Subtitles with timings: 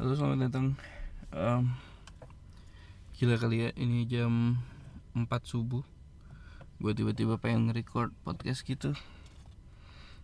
[0.00, 0.72] Halo selamat datang.
[1.36, 1.76] Um,
[3.12, 4.56] Gila kali ya ini jam
[5.12, 5.84] 4 subuh.
[6.80, 8.96] Gue tiba-tiba pengen nge-record podcast gitu.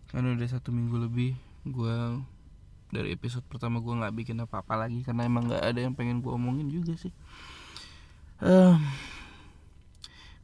[0.09, 1.37] Karena udah satu minggu lebih
[1.69, 1.93] Gue
[2.89, 6.33] dari episode pertama gue gak bikin apa-apa lagi Karena emang gak ada yang pengen gue
[6.33, 7.13] omongin juga sih.
[8.41, 8.81] Um,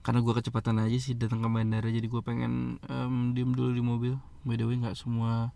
[0.06, 3.82] Karena gue kecepatan aja sih datang ke bandara Jadi gue pengen um, diem dulu di
[3.82, 4.14] mobil.
[4.46, 5.50] By the way gak semua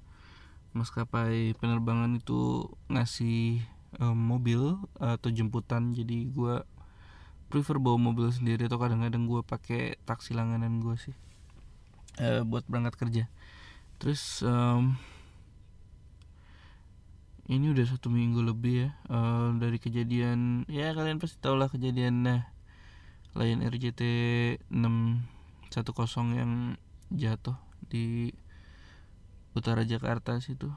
[0.74, 3.64] maskapai penerbangan itu ngasih
[3.98, 5.92] um, mobil atau jemputan.
[5.93, 6.62] Jadi gue
[7.50, 11.16] prefer bawa mobil sendiri atau kadang-kadang gue pakai taksi langganan gue sih
[12.21, 13.24] uh, buat berangkat kerja.
[13.98, 14.96] Terus um,
[17.50, 22.21] ini udah satu minggu lebih ya uh, dari kejadian ya kalian pasti tau lah kejadian
[22.21, 22.42] nah
[23.34, 24.01] Lion Air JT
[24.70, 26.78] 610 yang
[27.10, 27.57] jatuh
[27.90, 28.34] di
[29.54, 30.70] utara Jakarta situ.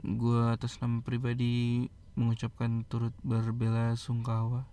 [0.00, 4.68] Gue atas nama pribadi mengucapkan turut berbela sungkawa.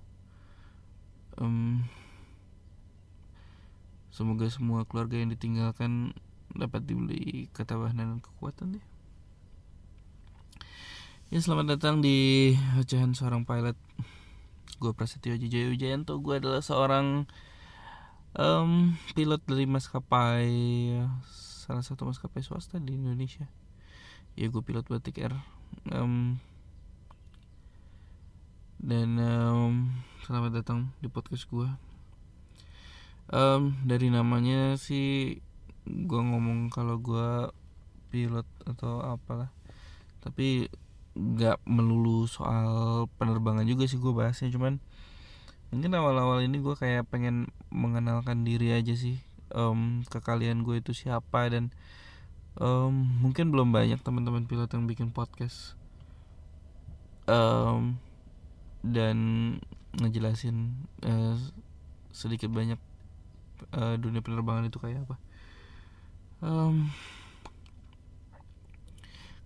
[1.37, 1.85] Um,
[4.13, 6.17] semoga semua keluarga yang ditinggalkan
[6.53, 8.85] dapat dibeli ketabahan dan kekuatan deh
[11.27, 13.75] ya selamat datang di ocehan seorang pilot.
[14.79, 16.23] Gue Prasetyo Jaya Wijayanto.
[16.23, 17.27] Gue adalah seorang
[18.39, 20.47] um, pilot dari maskapai
[21.67, 23.43] salah satu maskapai swasta di Indonesia.
[24.39, 25.35] Ya gue pilot batik air.
[25.91, 26.39] Um,
[28.79, 29.91] dan um,
[30.23, 31.67] selamat datang di podcast gue
[33.35, 35.43] um, dari namanya sih
[35.83, 37.51] gue ngomong kalau gue
[38.15, 39.51] pilot atau apalah.
[40.23, 40.71] Tapi
[41.19, 44.47] nggak melulu soal penerbangan juga sih gue bahasnya.
[44.55, 44.79] Cuman
[45.75, 50.91] mungkin awal-awal ini gue kayak pengen mengenalkan diri aja sih um, ke kalian gue itu
[50.95, 51.71] siapa dan
[52.57, 55.77] um, mungkin belum banyak teman-teman pilot yang bikin podcast.
[57.27, 57.99] Um,
[58.81, 59.17] dan
[59.99, 61.35] ngejelasin uh,
[62.15, 62.79] sedikit banyak
[63.75, 65.15] uh, dunia penerbangan itu kayak apa.
[66.39, 66.93] Um,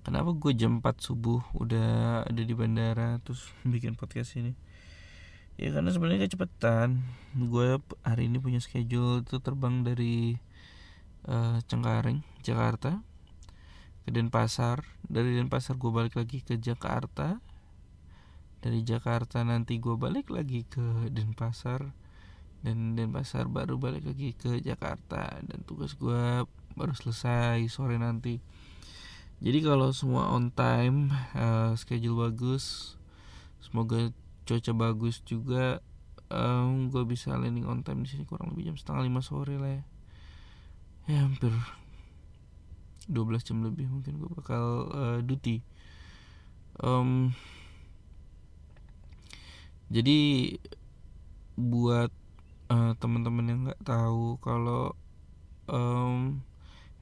[0.01, 4.53] kenapa gue jam 4 subuh udah ada di bandara terus bikin podcast ini
[5.61, 7.05] ya karena sebenarnya kecepatan.
[7.37, 10.41] Gue hari ini punya schedule itu terbang dari
[11.29, 13.05] uh, Cengkareng Jakarta
[14.03, 14.81] ke Denpasar.
[15.05, 17.37] Dari Denpasar gue balik lagi ke Jakarta.
[18.61, 21.93] Dari Jakarta nanti gue balik lagi ke Denpasar.
[22.65, 25.37] Dan Denpasar baru balik lagi ke Jakarta.
[25.45, 26.41] Dan tugas gue
[26.73, 28.41] baru selesai sore nanti.
[29.41, 32.97] Jadi kalau semua on time uh, schedule bagus
[33.61, 34.09] semoga
[34.51, 35.79] cuaca bagus juga
[36.27, 39.71] um, gue bisa landing on time di sini kurang lebih jam setengah lima sore lah
[39.79, 39.83] ya.
[41.07, 41.55] Ya hampir
[43.07, 45.63] 12 jam lebih mungkin gue bakal uh, duty.
[46.83, 47.31] Um,
[49.87, 50.19] jadi
[51.55, 52.11] buat
[52.67, 54.99] uh, teman-teman yang nggak tahu kalau
[55.71, 56.43] um,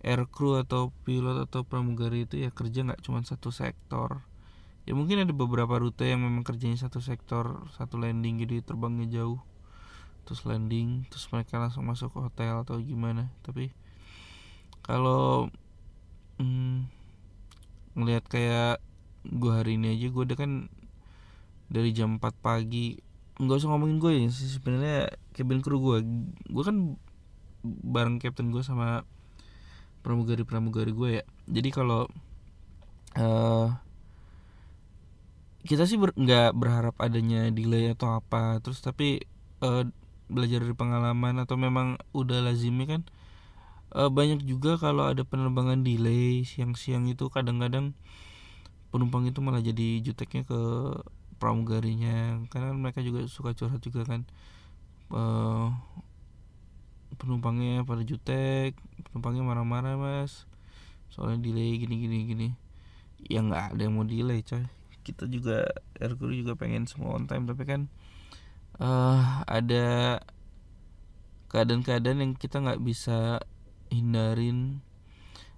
[0.05, 4.28] air crew atau pilot atau pramugari itu ya kerja nggak cuma satu sektor
[4.89, 9.37] ya mungkin ada beberapa rute yang memang kerjanya satu sektor satu landing jadi terbangnya jauh.
[10.25, 13.29] Terus landing terus mereka langsung masuk ke hotel atau gimana.
[13.45, 13.69] Tapi
[14.81, 15.53] kalau
[16.41, 16.89] hmm,
[17.93, 18.81] ngelihat kayak
[19.29, 20.73] gue hari ini aja gue udah kan
[21.69, 22.97] dari jam 4 pagi
[23.37, 25.97] nggak usah ngomongin gue ya sebenarnya cabin crew gue
[26.49, 26.97] gue kan
[27.63, 29.05] bareng captain gue sama
[30.01, 31.23] pramugari pramugari gue ya.
[31.45, 32.09] Jadi kalau
[33.21, 33.69] uh,
[35.67, 38.59] kita sih ber, nggak berharap adanya delay atau apa.
[38.63, 39.23] Terus tapi
[39.59, 39.83] uh,
[40.29, 43.01] belajar dari pengalaman atau memang udah lazimnya kan
[43.97, 47.97] uh, banyak juga kalau ada penerbangan delay siang-siang itu kadang-kadang
[48.93, 50.59] penumpang itu malah jadi juteknya ke
[51.41, 52.45] pramugarinya.
[52.53, 54.23] Karena mereka juga suka curhat juga kan
[55.11, 55.73] uh,
[57.19, 60.47] penumpangnya pada jutek penumpangnya marah-marah mas
[61.09, 62.49] soalnya delay gini gini gini.
[63.27, 64.78] Ya nggak ada yang mau delay coy
[65.09, 65.65] kita juga
[65.97, 67.81] Erguru juga pengen semua on time tapi kan
[68.77, 70.21] uh, ada
[71.49, 73.41] keadaan-keadaan yang kita nggak bisa
[73.89, 74.85] hindarin.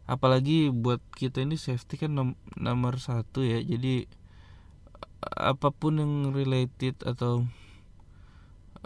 [0.07, 4.07] Apalagi buat kita ini safety kan nom nomor satu ya jadi
[5.21, 7.45] apa pun yang related atau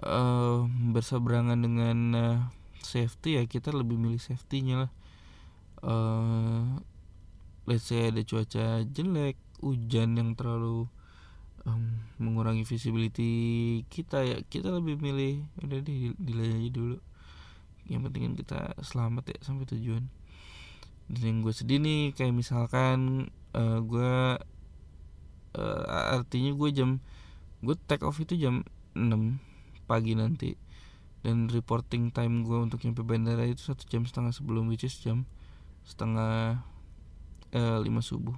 [0.04, 2.38] uh, berseberangan dengan uh,
[2.84, 4.92] safety ya kita lebih milih safety-nya lah.
[5.86, 6.82] Uh,
[7.70, 10.88] let's say ada cuaca jelek hujan yang terlalu
[11.66, 15.80] um, mengurangi visibility kita ya kita lebih milih udah
[16.18, 16.98] delay aja dulu.
[17.86, 20.04] Yang penting kan kita selamat ya sampai tujuan.
[21.06, 24.14] Dan yang gue sedih nih kayak misalkan uh, gue
[25.58, 25.84] uh,
[26.18, 26.98] artinya gue jam
[27.62, 28.66] gue take off itu jam
[28.98, 29.38] 6
[29.86, 30.58] pagi nanti.
[31.26, 35.26] Dan reporting time gue untuk nyampe bandara itu satu jam setengah sebelum which is jam
[35.86, 36.62] setengah
[37.54, 38.38] uh, subuh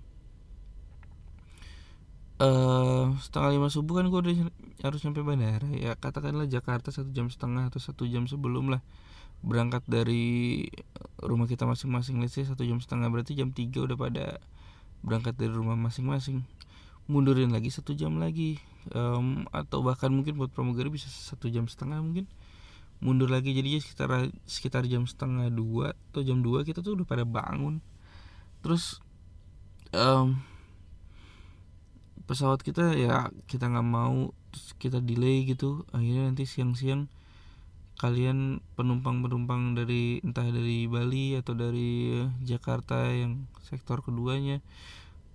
[2.42, 4.36] uh, setengah lima subuh kan gue udah
[4.86, 5.68] harus nyampe bandara.
[5.74, 8.82] Ya katakanlah Jakarta satu jam setengah atau satu jam sebelum lah.
[9.46, 10.66] Berangkat dari
[11.22, 14.26] rumah kita masing-masing let's say satu jam setengah berarti jam 3 udah pada
[15.06, 16.46] berangkat dari rumah masing-masing.
[17.08, 18.60] Mundurin lagi satu jam lagi
[18.92, 22.26] um, atau bahkan mungkin buat pramugari bisa satu jam setengah mungkin.
[22.98, 27.24] Mundur lagi jadi sekitar sekitar jam setengah dua atau jam dua kita tuh udah pada
[27.24, 27.78] bangun.
[28.66, 28.98] Terus
[29.94, 30.42] um,
[32.28, 35.88] pesawat kita ya kita nggak mau terus kita delay gitu.
[35.96, 37.08] Akhirnya nanti siang-siang
[37.98, 42.14] kalian penumpang-penumpang dari entah dari Bali atau dari
[42.46, 44.62] Jakarta yang sektor keduanya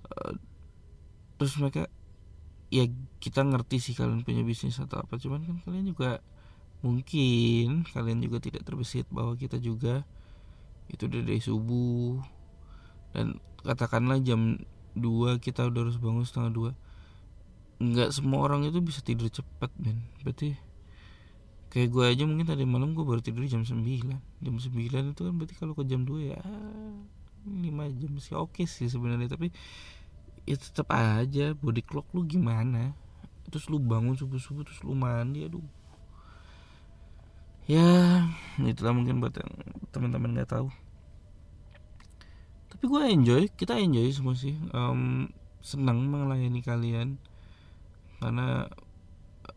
[0.07, 0.39] uh,
[1.43, 1.91] terus mereka
[2.71, 2.87] ya
[3.19, 5.19] kita ngerti sih kalian punya bisnis atau apa.
[5.19, 6.23] Cuman kan kalian juga
[6.87, 10.07] mungkin kalian juga tidak terbesit bahwa kita juga
[10.87, 12.23] itu dari subuh.
[13.13, 14.63] Dan katakanlah jam
[14.95, 16.71] 2 kita udah harus bangun setengah dua.
[17.83, 20.55] Nggak semua orang itu bisa tidur cepat men berarti
[21.73, 23.81] kayak gue aja mungkin tadi malam gue baru tidur jam 9
[24.45, 26.41] jam 9 itu kan berarti kalau ke jam 2 ya
[27.49, 28.37] 5 jam sih.
[28.37, 29.49] Oke okay sih sebenarnya tapi
[30.45, 32.93] ya tetap aja body clock lu gimana?
[33.49, 35.65] Terus lu bangun subuh subuh terus lu mandi aduh.
[37.71, 38.29] Ya
[38.61, 39.51] itulah mungkin buat yang
[39.95, 40.69] teman-teman nggak tahu
[42.73, 44.57] tapi gue enjoy kita enjoy semua sih.
[44.73, 45.29] Um,
[45.61, 47.21] senang melayani kalian.
[48.17, 48.65] Karena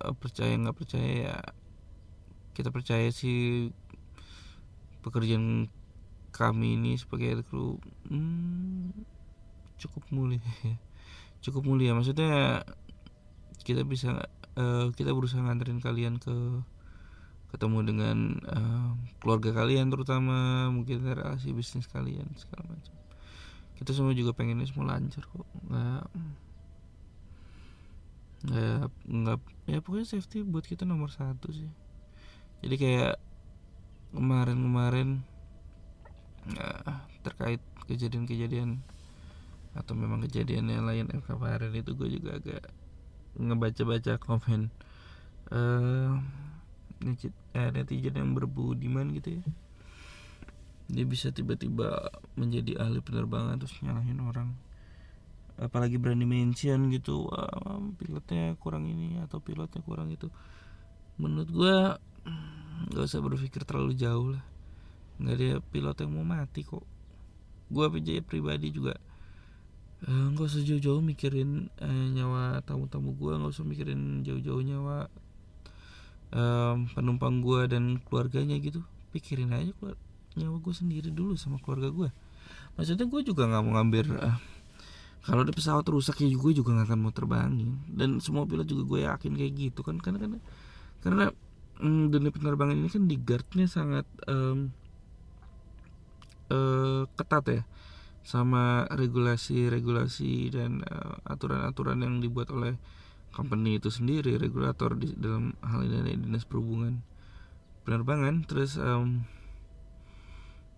[0.04, 1.36] uh, percaya nggak percaya ya
[2.52, 3.72] kita percaya sih
[5.00, 5.72] pekerjaan
[6.36, 7.80] kami ini sebagai kru
[8.12, 8.92] hmm,
[9.80, 10.44] cukup mulia.
[11.46, 11.96] Cukup mulia.
[11.96, 12.66] Maksudnya
[13.64, 14.28] kita bisa
[14.60, 16.36] uh, kita berusaha nganterin kalian ke
[17.56, 18.18] ketemu dengan
[18.50, 18.92] uh,
[19.24, 23.05] keluarga kalian terutama mungkin relasi bisnis kalian segala macam
[23.76, 25.48] kita semua juga pengennya semua lancar kok.
[25.68, 26.04] Nggak
[28.46, 31.72] nggak nggak ya pokoknya safety buat kita nomor satu sih.
[32.64, 33.16] Jadi kayak
[34.16, 35.22] kemarin-kemarin
[36.56, 38.80] ya, terkait kejadian-kejadian
[39.76, 42.64] atau memang kejadian yang lain yang kemarin itu gue juga agak
[43.36, 44.72] ngebaca-baca komen
[45.52, 46.16] uh,
[47.04, 49.46] netizen yang berbudiman gitu ya
[50.86, 54.50] dia bisa tiba-tiba menjadi ahli penerbangan terus nyalahin orang.
[55.56, 60.30] Apalagi berani mention gitu Wah, pilotnya kurang ini atau pilotnya kurang itu.
[61.18, 61.76] Menurut gue
[62.92, 64.44] nggak usah berpikir terlalu jauh lah.
[65.18, 66.84] Nggak ada pilot yang mau mati kok.
[67.72, 68.94] Gue PJ pribadi juga
[70.06, 75.10] eh, nggak usah jauh-jauh mikirin uh, nyawa tamu-tamu gue nggak usah mikirin jauh-jauh nyawa
[76.36, 78.84] um, penumpang gue dan keluarganya gitu
[79.16, 79.98] pikirin aja keluar,
[80.36, 82.10] nyawa gue sendiri dulu sama keluarga gue
[82.76, 84.38] maksudnya gue juga nggak mau ngambil uh,
[85.26, 87.82] kalau ada pesawat rusak ya gue juga nggak akan mau terbangin.
[87.90, 90.38] Dan semua pilot juga gue yakin kayak gitu kan karena karena
[91.02, 91.26] karena
[91.82, 94.70] mm, dunia penerbangan ini kan di guardnya sangat um,
[96.54, 97.62] uh, ketat ya.
[98.26, 100.82] Sama regulasi-regulasi dan
[101.26, 102.78] aturan-aturan uh, yang dibuat oleh
[103.34, 107.02] company itu sendiri regulator di dalam hal ini dinas perhubungan
[107.82, 108.46] penerbangan.
[108.46, 109.26] Terus um,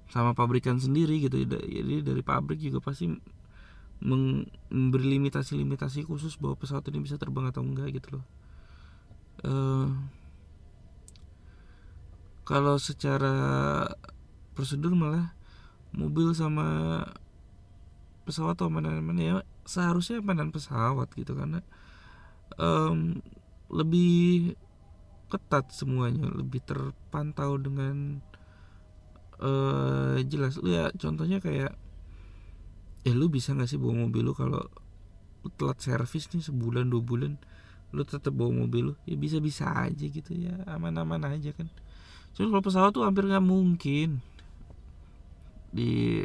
[0.07, 1.43] sama pabrikan sendiri gitu.
[1.43, 3.11] Jadi dari pabrik juga pasti
[3.97, 8.25] memberi limitasi-limitasi khusus bahwa pesawat ini bisa terbang atau enggak gitu loh.
[9.45, 9.89] Uh,
[12.47, 13.35] kalau secara
[14.57, 15.35] prosedur malah
[15.93, 17.03] mobil sama
[18.23, 19.35] pesawat atau mana-mana ya
[19.67, 21.63] seharusnya amanan pesawat gitu karena
[22.59, 23.19] um,
[23.67, 24.55] lebih
[25.27, 28.23] ketat semuanya lebih terpantau dengan
[29.41, 30.57] uh, jelas.
[30.61, 31.73] Lu ya contohnya kayak
[33.07, 34.61] eh lu bisa nggak sih bawa mobil lu kalau
[35.55, 37.39] telat servis nih sebulan dua bulan
[37.95, 38.93] lu tetap bawa mobil lu?
[39.07, 41.71] Ya bisa bisa aja gitu ya aman-aman aja kan.
[42.35, 44.19] Cuma kalau pesawat tuh hampir nggak mungkin
[45.71, 46.23] di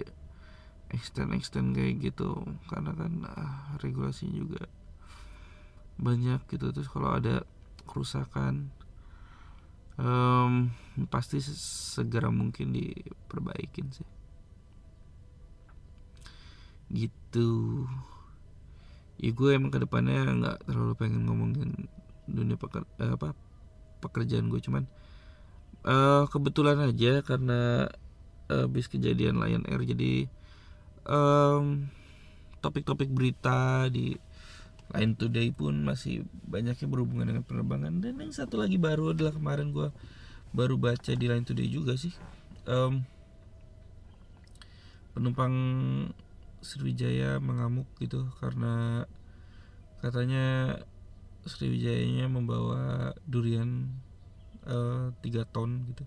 [0.92, 4.62] extend extend kayak gitu karena kan ah, regulasinya juga
[6.02, 6.75] banyak gitu.
[6.75, 7.47] Terus kalau ada
[7.87, 8.75] kerusakan
[9.99, 10.73] um,
[11.09, 14.09] pasti segera mungkin diperbaikin sih.
[16.93, 17.51] Gitu.
[19.21, 21.89] Ya gue emang ke depannya nggak terlalu pengen ngomongin
[22.27, 23.35] dunia peker, eh, apa
[24.03, 24.85] pekerjaan gue cuman
[25.87, 27.87] uh, kebetulan aja karena
[28.51, 30.27] uh, bis kejadian Lion Air jadi
[31.03, 34.15] topik topik-topik berita di
[34.93, 38.05] Line Today pun masih banyaknya berhubungan dengan penerbangan.
[38.05, 39.89] Dan yang satu lagi baru adalah kemarin gue
[40.53, 42.13] baru baca di Line Today juga sih.
[42.69, 43.03] Um,
[45.17, 45.55] penumpang
[46.63, 49.05] Sriwijaya mengamuk gitu karena
[49.99, 50.79] katanya
[51.43, 53.91] Sriwijayanya membawa durian
[54.69, 56.05] uh, 3 ton gitu.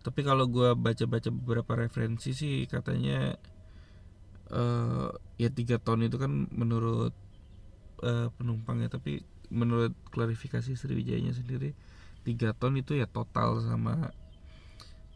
[0.00, 3.36] Tapi kalau gue baca-baca beberapa referensi sih katanya
[4.52, 7.14] uh, ya tiga ton itu kan menurut
[8.02, 11.74] uh, penumpangnya tapi menurut klarifikasi Sriwijayanya sendiri
[12.22, 14.12] tiga ton itu ya total sama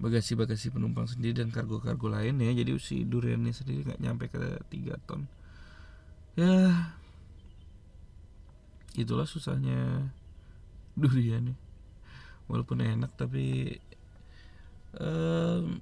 [0.02, 2.50] bagasi-bagasi penumpang sendiri dan kargo-kargo lain ya.
[2.50, 5.26] Jadi si duriannya sendiri nggak nyampe ke tiga ton.
[6.34, 6.90] Ya
[8.98, 10.10] itulah susahnya
[10.98, 11.56] durian ya.
[12.50, 13.78] Walaupun enak tapi
[14.98, 15.80] um,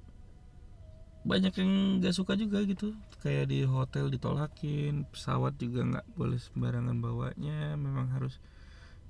[1.22, 2.94] banyak yang nggak suka juga gitu.
[3.22, 8.42] Kayak di hotel ditolakin pesawat juga nggak boleh sembarangan bawanya memang harus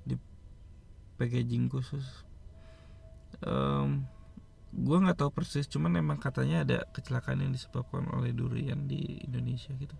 [0.05, 0.13] di
[1.17, 2.05] packaging khusus.
[3.41, 4.05] Um,
[4.73, 9.73] gue nggak tahu persis cuman emang katanya ada kecelakaan yang disebabkan oleh durian di Indonesia
[9.73, 9.97] gitu.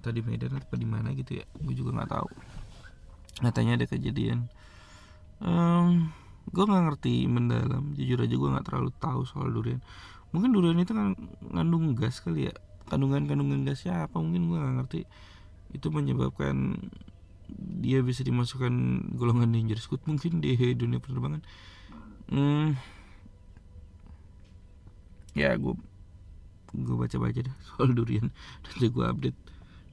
[0.00, 2.30] Atau di Medan atau di mana gitu ya gue juga nggak tahu.
[3.44, 4.48] Katanya ada kejadian.
[5.44, 6.08] Um,
[6.48, 7.92] gue nggak ngerti mendalam.
[8.00, 9.84] Jujur aja gue nggak terlalu tahu soal durian
[10.30, 11.16] mungkin durian itu kan
[11.52, 12.54] ngandung gas kali ya.
[12.88, 15.00] Kandungan kandungan gasnya apa mungkin gue nggak ngerti.
[15.76, 16.88] Itu menyebabkan
[17.56, 18.72] dia bisa dimasukkan
[19.16, 21.40] golongan dangerous good mungkin di dunia penerbangan.
[22.28, 22.76] Hmm,
[25.32, 25.72] ya gue
[26.76, 28.28] gue baca baca deh soal durian.
[28.64, 29.38] Nanti gue update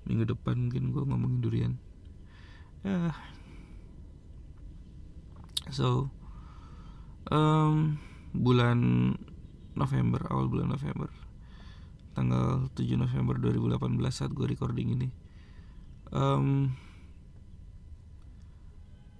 [0.06, 1.74] minggu depan mungkin gue ngomongin durian.
[2.84, 3.15] Ya
[5.74, 6.13] so
[7.32, 7.98] um,
[8.36, 9.13] bulan
[9.75, 11.12] November awal bulan November.
[12.15, 13.79] Tanggal 7 November 2018
[14.12, 15.08] saat gue recording ini.
[16.15, 16.72] Um,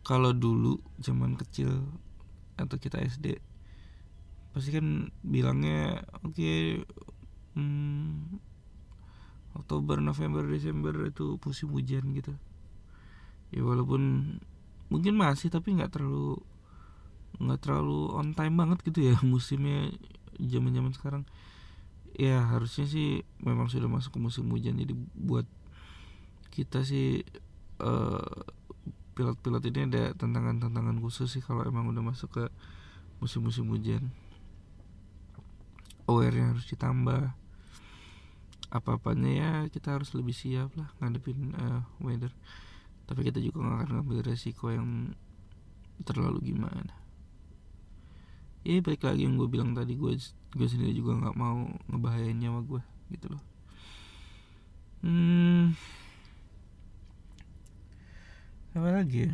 [0.08, 1.84] kalau dulu zaman kecil
[2.56, 3.42] atau kita SD
[4.56, 6.80] pasti kan bilangnya oke okay,
[7.60, 8.40] hmm,
[9.60, 12.32] Oktober November Desember itu musim hujan gitu.
[13.52, 14.36] Ya walaupun
[14.88, 16.40] mungkin masih tapi nggak terlalu
[17.36, 19.92] nggak terlalu on time banget gitu ya musimnya
[20.39, 21.24] zaman zaman sekarang
[22.15, 24.80] ya harusnya sih memang sudah masuk ke musim hujan.
[24.80, 25.44] Jadi buat
[26.56, 27.27] kita sih
[27.84, 28.44] uh,
[29.15, 32.46] pilot-pilot ini ada tantangan-tantangan khusus sih kalau emang udah masuk ke
[33.20, 34.12] musim-musim hujan.
[36.08, 37.36] Aware harus ditambah
[38.72, 42.32] apa-apanya ya kita harus lebih siap lah ngadepin uh, weather.
[43.06, 45.13] Tapi kita juga gak akan ngambil resiko yang
[46.04, 47.05] terlalu gimana
[48.66, 50.18] ya baik lagi yang gue bilang tadi gue
[50.58, 52.82] gue sendiri juga nggak mau ngebahayain nyawa gue
[53.14, 53.44] gitu loh.
[55.06, 55.78] Hmm.
[58.74, 59.34] Apa lagi ya?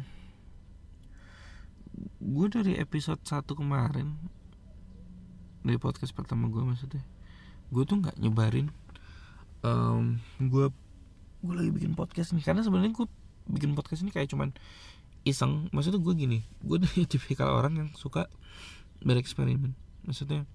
[2.19, 4.19] Gue dari episode 1 kemarin
[5.63, 7.05] dari podcast pertama gue maksudnya
[7.71, 8.67] gue tuh nggak nyebarin
[9.63, 10.67] um, gue
[11.41, 12.43] gue lagi bikin podcast nih.
[12.43, 13.07] Karena sebenarnya gue
[13.47, 14.51] bikin podcast ini kayak cuman
[15.23, 15.71] iseng.
[15.71, 18.27] Maksudnya gue gini gue dari tipikal orang yang suka
[19.01, 19.73] bereksperimen
[20.05, 20.45] maksudnya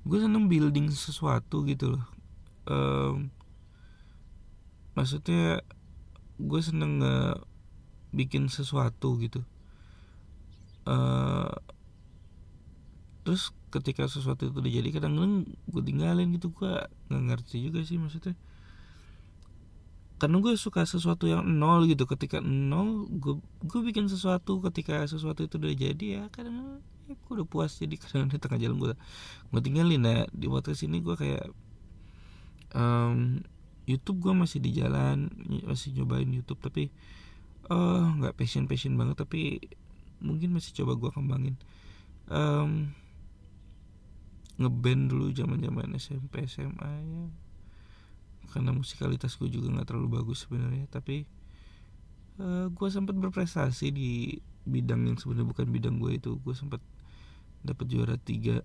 [0.00, 2.04] gue seneng building sesuatu gitu loh.
[2.64, 3.28] Um,
[4.96, 5.60] maksudnya
[6.40, 7.16] gue seneng nge
[8.16, 9.44] bikin sesuatu gitu.
[10.88, 11.52] Uh,
[13.28, 16.48] terus ketika sesuatu itu udah jadi kadang-kadang gue tinggalin gitu.
[16.48, 16.72] Gue
[17.12, 18.32] nggak ngerti juga sih maksudnya
[20.20, 22.04] karena gue suka sesuatu yang nol gitu.
[22.04, 24.60] Ketika nol gue gue bikin sesuatu.
[24.60, 27.96] Ketika sesuatu itu udah jadi ya kadang ya gue udah puas jadi.
[28.02, 28.92] Kadang di tengah jalan gue
[29.48, 30.00] gue tinggalin.
[30.04, 31.48] Nah di podcast ini gue kayak
[32.76, 33.40] um,
[33.88, 35.32] YouTube gue masih di jalan
[35.64, 36.60] masih nyobain YouTube.
[36.60, 36.92] Tapi
[37.72, 39.16] uh, nggak passion passion banget.
[39.16, 39.64] Tapi
[40.20, 41.56] mungkin masih coba gue kembangin.
[42.28, 42.92] Um,
[44.60, 47.24] ngeband dulu zaman zaman SMP SMA ya
[48.50, 50.90] karena musikalitas gue juga nggak terlalu bagus sebenarnya.
[50.90, 51.24] Tapi
[52.42, 54.10] uh, gue sempat berprestasi di
[54.66, 56.36] bidang yang sebenarnya bukan bidang gue itu.
[56.42, 56.82] Gue sempat
[57.62, 58.60] dapat juara tiga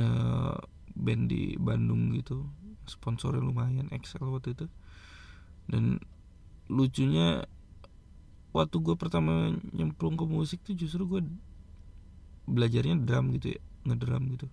[0.00, 0.56] uh,
[0.96, 2.48] band di Bandung gitu.
[2.88, 4.66] Sponsornya lumayan Excel waktu itu.
[5.68, 6.00] Dan
[6.68, 7.44] lucunya
[8.52, 11.20] waktu gue pertama nyemplung ke musik tuh justru gue
[12.48, 14.48] belajarnya drum gitu ya ngedrum gitu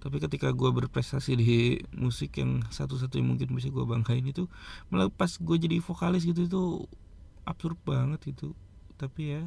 [0.00, 4.46] tapi ketika gue berprestasi di musik yang satu-satunya mungkin bisa gue banggain itu
[4.92, 6.62] malah pas gue jadi vokalis gitu itu
[7.48, 8.52] absurd banget gitu
[9.00, 9.44] tapi ya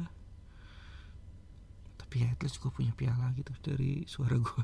[1.96, 4.62] tapi ya at least gue punya piala gitu dari suara gue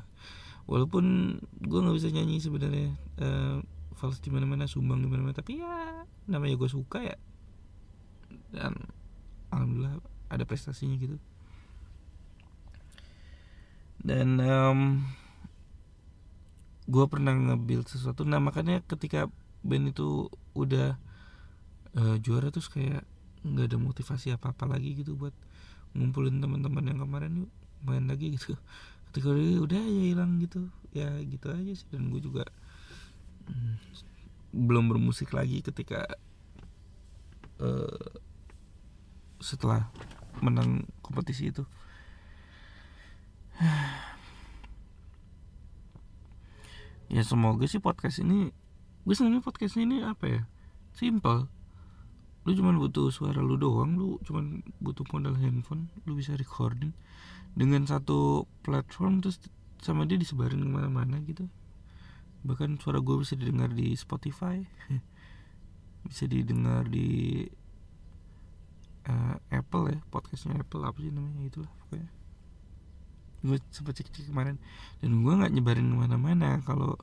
[0.71, 2.91] walaupun gue nggak bisa nyanyi sebenarnya
[3.23, 3.63] uh,
[3.97, 7.17] fals di mana mana sumbang di mana mana tapi ya namanya gue suka ya.
[8.51, 8.75] Dan
[9.49, 11.17] alhamdulillah ada prestasinya gitu.
[14.03, 15.07] Dan um,
[16.87, 18.23] gue pernah nge-build sesuatu.
[18.23, 19.27] Nah makanya ketika
[19.61, 20.95] band itu udah
[21.99, 23.03] uh, juara terus kayak
[23.43, 25.35] nggak ada motivasi apa apa lagi gitu buat
[25.95, 27.51] ngumpulin teman-teman yang kemarin yuk
[27.83, 28.55] main lagi gitu.
[29.11, 30.71] Ketika udah udah ya hilang gitu.
[30.95, 31.87] Ya gitu aja sih.
[31.91, 32.47] Dan gue juga
[33.51, 33.75] hmm,
[34.55, 36.07] belum bermusik lagi ketika
[37.59, 38.11] uh,
[39.43, 39.91] setelah
[40.41, 41.67] menang kompetisi itu
[47.07, 48.51] ya semoga sih podcast ini
[49.07, 50.41] gue senangnya podcast ini apa ya?
[50.91, 51.47] Simple.
[52.43, 54.43] Lu cuma butuh suara lu doang lu cuma
[54.83, 56.91] butuh modal handphone lu bisa recording
[57.55, 59.39] dengan satu platform terus
[59.79, 61.47] sama dia disebarin ke mana-mana gitu.
[62.43, 64.59] Bahkan suara gue bisa didengar di Spotify
[66.11, 67.43] bisa didengar di
[69.07, 72.16] uh, Apple ya podcastnya Apple apa sih namanya itulah pokoknya
[73.45, 74.57] gue sempat cek cek kemarin.
[75.01, 76.61] Dan gue nggak nyebarin ke mana-mana.
[76.65, 76.97] Kalau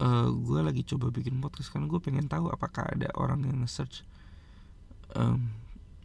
[0.00, 4.04] uh, gue lagi coba bikin podcast karena gue pengen tahu apakah ada orang yang nge-search
[5.16, 5.48] um,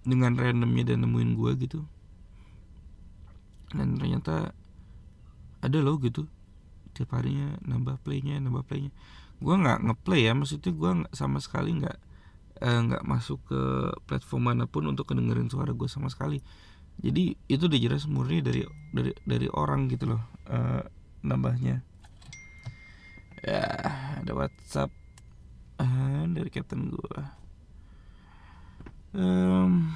[0.08, 1.79] dengan randomnya dan nemuin gue gitu.
[3.72, 4.55] Dan ternyata
[5.63, 6.27] ada loh gitu.
[6.91, 8.91] Tiap harinya nambah playnya nambah playnya.
[9.41, 11.98] Gue nggak ngeplay ya maksudnya gue sama sekali nggak
[12.62, 13.62] eh, nggak uh, masuk ke
[14.05, 16.43] platform mana pun untuk kedengerin suara gue sama sekali
[17.01, 18.62] jadi itu udah jelas murni dari
[18.93, 20.86] dari dari orang gitu loh uh,
[21.25, 21.81] nambahnya.
[23.41, 23.65] Ya
[24.22, 24.93] ada WhatsApp.
[25.81, 27.41] Uh, dari captain gue
[29.15, 29.91] um,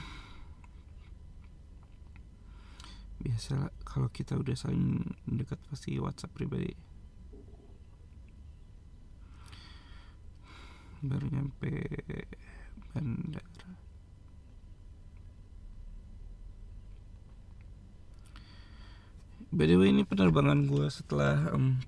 [3.22, 6.74] biasa kalau kita udah saling mendekat pasti WhatsApp pribadi.
[11.06, 11.70] Baru nyampe
[12.94, 13.85] bandara
[19.56, 21.80] By the way ini penerbangan gue setelah um,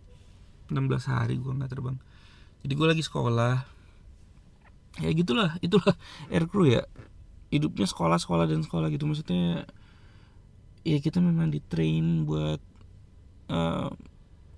[0.71, 1.99] 16 hari gue nggak terbang.
[2.63, 3.67] Jadi gue lagi sekolah.
[5.03, 5.99] Ya gitulah itulah
[6.33, 6.87] aircrew ya.
[7.51, 9.03] Hidupnya sekolah-sekolah dan sekolah gitu.
[9.03, 9.67] Maksudnya
[10.87, 12.63] Ya kita memang di train buat
[13.51, 13.91] uh,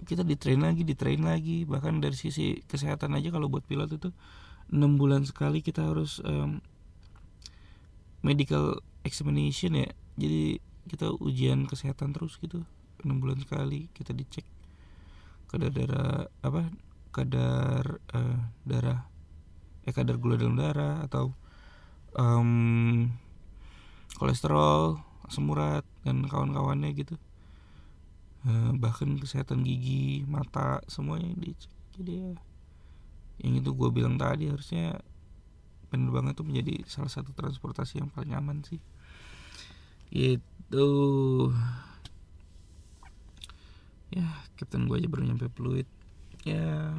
[0.05, 1.65] Kita di train lagi, di train lagi.
[1.65, 4.13] Bahkan dari sisi kesehatan aja kalau buat pilot itu
[4.69, 6.61] 6 bulan sekali kita harus um,
[8.21, 9.89] Medical examination ya.
[10.13, 12.69] Jadi kita ujian kesehatan terus gitu
[13.05, 14.45] enam bulan sekali kita dicek
[15.49, 16.69] kadar darah apa
[17.09, 19.09] kadar uh, darah
[19.87, 21.33] eh kadar gula dalam darah atau
[22.13, 23.09] um,
[24.19, 27.15] kolesterol asam urat dan kawan-kawannya gitu.
[28.39, 31.71] Uh, bahkan kesehatan gigi mata semuanya dicek.
[31.97, 32.31] Jadi ya
[33.39, 34.99] yang itu gue bilang tadi harusnya
[35.89, 38.83] penerbangan itu menjadi salah satu transportasi yang paling aman sih.
[40.11, 40.87] Itu
[44.09, 44.25] ya
[44.57, 45.87] Captain gue aja baru nyampe Pluit.
[46.47, 46.93] Ya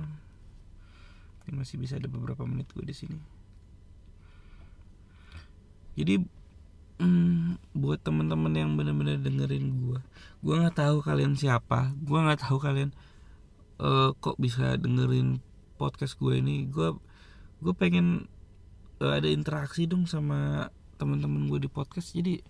[1.48, 3.18] ini masih bisa ada beberapa menit gue di sini.
[5.98, 6.22] Jadi
[7.02, 9.98] hmm, buat teman-teman yang benar-benar dengerin gue
[10.40, 12.96] gue nggak tahu kalian siapa gue nggak tahu kalian
[13.80, 15.40] uh, kok bisa dengerin
[15.80, 16.68] podcast gue ini.
[16.68, 16.94] Gue
[17.64, 18.28] gue pengen
[19.00, 20.68] uh, ada interaksi dong sama
[21.00, 22.12] teman-teman gue di podcast.
[22.12, 22.44] Jadi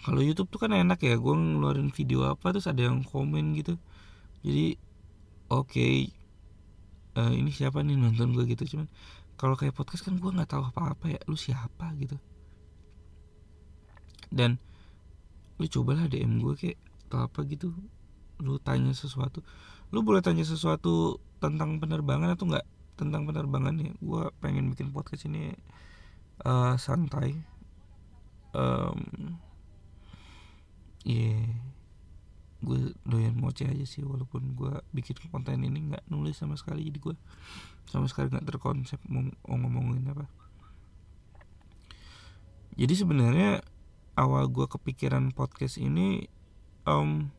[0.00, 3.76] kalau YouTube tuh kan enak ya gue ngeluarin video apa terus ada yang komen gitu.
[4.40, 4.80] Jadi
[5.52, 5.94] oke okay,
[7.20, 8.88] uh, eh, ini siapa nih nonton gue gitu cuman
[9.36, 12.16] kalau kayak podcast kan gue nggak tahu apa-apa ya lu siapa gitu.
[14.32, 14.56] Dan
[15.60, 16.78] lu cobalah DM gue kayak
[17.10, 17.76] atau apa gitu
[18.40, 19.44] lu tanya sesuatu.
[19.92, 22.64] Lu boleh tanya sesuatu tentang penerbangan atau enggak
[22.96, 25.52] tentang penerbangan ya gue pengen bikin podcast ini
[26.48, 27.36] uh, santai.
[28.56, 29.36] Um,
[31.04, 31.70] yeah
[32.60, 37.00] gue doyan moce aja sih walaupun gue bikin konten ini nggak nulis sama sekali jadi
[37.00, 37.16] gue
[37.88, 40.28] sama sekali nggak terkonsep mau ngomongin apa.
[42.76, 43.64] Jadi sebenarnya
[44.14, 46.28] awal gue kepikiran podcast ini
[46.84, 47.32] um,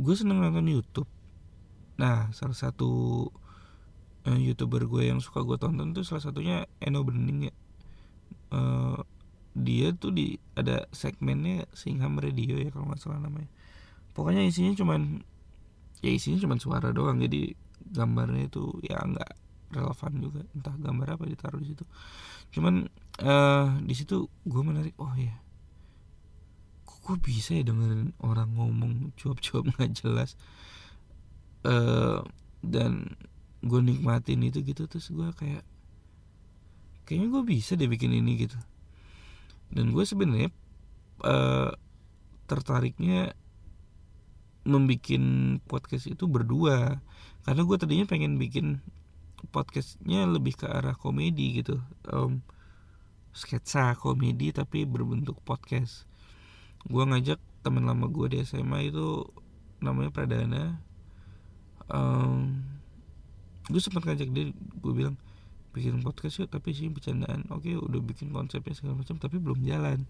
[0.00, 1.08] gue seneng nonton YouTube.
[2.00, 3.28] Nah salah satu
[4.24, 7.54] uh, youtuber gue yang suka gue tonton tuh salah satunya Eno Bening ya.
[8.50, 8.98] Uh,
[9.56, 13.50] dia tuh di ada segmennya Singham Radio ya kalau nggak salah namanya.
[14.14, 15.22] Pokoknya isinya cuman
[16.00, 17.54] ya isinya cuman suara doang jadi
[17.90, 19.32] gambarnya itu ya nggak
[19.74, 20.42] relevan juga.
[20.54, 21.84] Entah gambar apa ditaruh di situ.
[22.54, 22.86] Cuman
[23.22, 25.34] uh, di situ gue menarik oh ya
[26.86, 30.38] kok gue bisa ya dengerin orang ngomong cuap-cuap nggak jelas?
[31.60, 32.24] Uh,
[32.64, 33.16] dan
[33.60, 35.64] gue nikmatin itu gitu terus gue kayak
[37.04, 38.56] kayaknya gue bisa deh bikin ini gitu
[39.70, 40.50] dan gue sebenarnya
[41.22, 41.70] uh,
[42.50, 43.38] tertariknya
[44.66, 45.16] membuat
[45.70, 47.00] podcast itu berdua.
[47.46, 48.84] Karena gue tadinya pengen bikin
[49.48, 51.80] podcastnya lebih ke arah komedi gitu.
[52.10, 52.44] Um,
[53.32, 56.04] sketsa komedi tapi berbentuk podcast.
[56.84, 59.24] Gue ngajak teman lama gue di SMA itu
[59.80, 60.64] namanya Pradana.
[61.88, 62.62] Um,
[63.70, 65.16] gue sempat ngajak dia gue bilang
[65.70, 67.46] bikin podcast yuk tapi sih bercandaan.
[67.54, 70.06] Oke udah bikin konsepnya segala macam tapi belum jalan.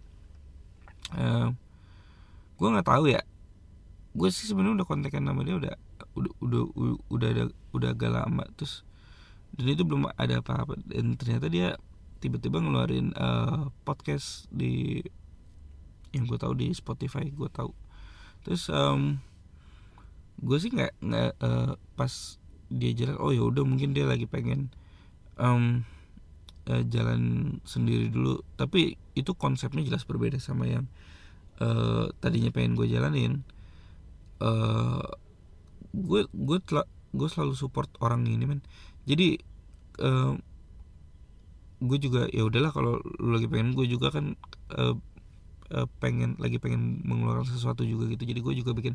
[1.16, 1.56] Um,
[2.56, 3.22] gue nggak tahu ya.
[4.16, 5.74] Gue sih sebenarnya udah kontekan nama dia udah
[6.16, 7.46] udah udah udah udah,
[7.76, 8.44] udah agak lama.
[8.56, 8.82] Terus
[9.54, 10.80] dan itu belum ada apa-apa.
[10.88, 11.76] Dan ternyata dia
[12.20, 15.00] tiba-tiba ngeluarin uh, podcast di
[16.10, 17.72] yang gue tahu di Spotify gue tahu.
[18.44, 19.20] Terus um,
[20.40, 22.12] gue sih nggak nggak uh, pas
[22.70, 24.72] dia jalan oh ya udah mungkin dia lagi pengen
[25.40, 25.88] um,
[26.68, 28.44] uh, jalan sendiri dulu.
[28.60, 30.84] Tapi itu konsepnya jelas berbeda sama yang
[31.64, 33.42] uh, tadinya pengen gue jalanin.
[35.90, 36.58] Gue gue
[37.10, 38.62] gue selalu support orang ini men.
[39.08, 39.40] Jadi
[40.04, 40.38] uh,
[41.80, 44.36] gue juga ya udahlah kalau lu lagi pengen gue juga kan
[44.76, 44.94] uh,
[45.72, 48.22] uh, pengen lagi pengen mengeluarkan sesuatu juga gitu.
[48.28, 48.94] Jadi gue juga bikin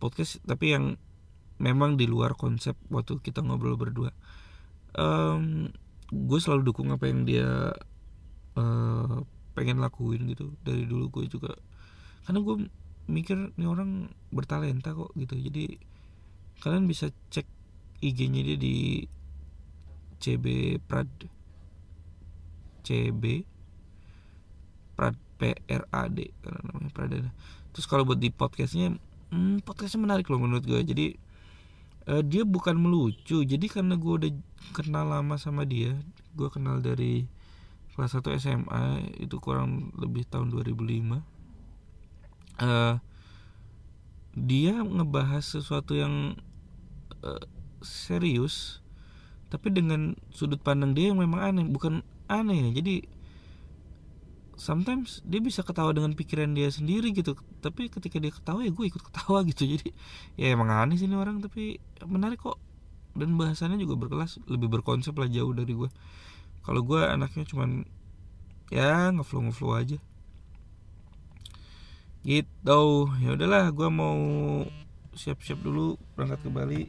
[0.00, 0.96] podcast tapi yang
[1.62, 4.10] memang di luar konsep waktu kita ngobrol berdua.
[4.92, 5.70] Um,
[6.12, 7.72] gue selalu dukung apa yang dia
[8.60, 9.16] uh,
[9.56, 10.52] pengen lakuin gitu.
[10.60, 11.56] Dari dulu gue juga
[12.28, 12.56] karena gue
[13.10, 15.34] mikir nih orang bertalenta kok gitu.
[15.40, 15.80] Jadi
[16.60, 17.48] kalian bisa cek
[18.04, 19.08] IG-nya dia di
[20.22, 21.10] CB Prad
[22.86, 23.24] CB
[24.94, 27.30] Prad PRAD karena namanya Pradana
[27.74, 28.94] terus kalau buat di podcastnya
[29.32, 30.80] hmm, podcastnya menarik loh menurut gue.
[30.84, 31.16] Jadi
[32.08, 33.42] uh, dia bukan melucu.
[33.42, 34.30] Jadi karena gue udah
[34.72, 35.98] kenal lama sama dia
[36.32, 37.28] gue kenal dari
[37.92, 38.84] kelas 1 SMA
[39.20, 41.20] itu kurang lebih tahun 2005
[42.64, 42.96] uh,
[44.32, 46.40] dia ngebahas sesuatu yang
[47.20, 47.44] uh,
[47.84, 48.80] serius
[49.52, 52.80] tapi dengan sudut pandang dia yang memang aneh bukan aneh ya.
[52.80, 53.04] Jadi
[54.62, 57.34] sometimes dia bisa ketawa dengan pikiran dia sendiri gitu.
[57.58, 59.66] Tapi ketika dia ketawa ya gue ikut ketawa gitu.
[59.66, 59.90] Jadi
[60.38, 61.42] ya emang aneh sih ini orang.
[61.42, 62.62] Tapi menarik kok.
[63.18, 64.38] Dan bahasannya juga berkelas.
[64.46, 65.90] Lebih berkonsep lah jauh dari gue
[66.62, 67.82] kalau gue anaknya cuman
[68.70, 69.98] ya ngeflow ngeflow aja.
[72.22, 72.82] Gitu.
[73.18, 74.18] Ya udahlah gue mau
[75.12, 76.82] siap-siap dulu berangkat ke Bali.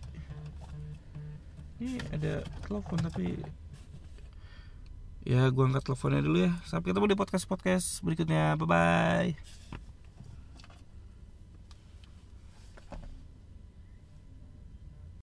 [1.82, 3.42] Ini ada telepon tapi
[5.24, 6.52] ya gue angkat teleponnya dulu ya.
[6.70, 8.60] Sampai ketemu di podcast podcast berikutnya.
[8.60, 9.63] Bye bye